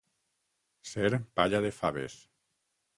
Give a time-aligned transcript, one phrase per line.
[0.93, 2.21] Ser palla de faves.